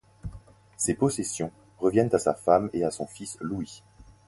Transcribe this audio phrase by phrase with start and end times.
[0.77, 3.83] Ses possessions reviennent à sa femme et à son fils Louis.